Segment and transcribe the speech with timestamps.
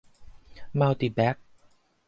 [0.79, 1.47] มัลติแบกซ์